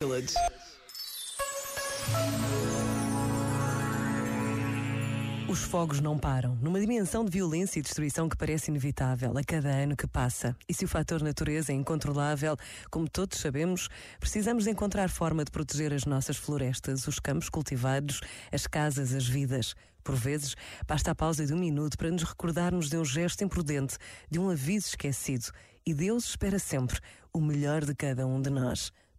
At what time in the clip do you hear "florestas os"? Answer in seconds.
16.36-17.18